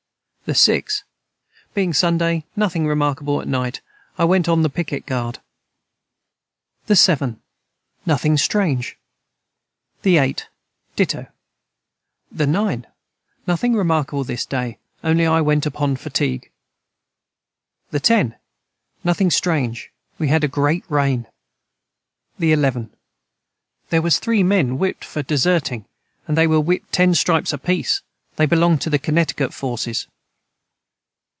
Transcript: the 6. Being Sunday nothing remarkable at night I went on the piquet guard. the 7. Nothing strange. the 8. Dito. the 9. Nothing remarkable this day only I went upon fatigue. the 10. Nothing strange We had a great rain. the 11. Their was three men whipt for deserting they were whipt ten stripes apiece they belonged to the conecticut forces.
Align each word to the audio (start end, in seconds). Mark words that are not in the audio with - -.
the 0.43 0.55
6. 0.55 1.05
Being 1.73 1.93
Sunday 1.93 2.43
nothing 2.57 2.85
remarkable 2.85 3.39
at 3.39 3.47
night 3.47 3.79
I 4.17 4.25
went 4.25 4.49
on 4.49 4.63
the 4.63 4.69
piquet 4.69 5.01
guard. 5.01 5.39
the 6.87 6.95
7. 6.97 7.41
Nothing 8.05 8.35
strange. 8.35 8.97
the 10.01 10.17
8. 10.17 10.49
Dito. 10.97 11.29
the 12.29 12.45
9. 12.47 12.85
Nothing 13.47 13.75
remarkable 13.77 14.25
this 14.25 14.45
day 14.45 14.77
only 15.05 15.25
I 15.25 15.39
went 15.39 15.65
upon 15.65 15.95
fatigue. 15.95 16.51
the 17.91 18.01
10. 18.01 18.35
Nothing 19.05 19.31
strange 19.31 19.89
We 20.19 20.27
had 20.27 20.43
a 20.43 20.49
great 20.49 20.83
rain. 20.89 21.27
the 22.37 22.51
11. 22.51 22.89
Their 23.89 24.01
was 24.01 24.19
three 24.19 24.43
men 24.43 24.77
whipt 24.77 25.05
for 25.05 25.23
deserting 25.23 25.85
they 26.27 26.45
were 26.45 26.59
whipt 26.61 26.91
ten 26.91 27.15
stripes 27.15 27.53
apiece 27.53 28.01
they 28.35 28.45
belonged 28.47 28.81
to 28.81 28.89
the 28.89 28.99
conecticut 28.99 29.53
forces. 29.53 30.07